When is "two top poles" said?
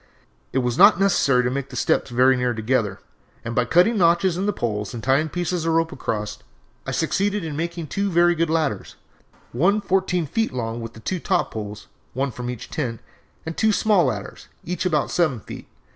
11.01-11.85